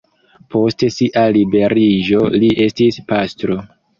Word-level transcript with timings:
Post 0.53 0.85
sia 0.95 1.25
liberiĝo 1.35 2.23
li 2.45 2.51
estis 2.65 3.01
pastro. 3.13 3.61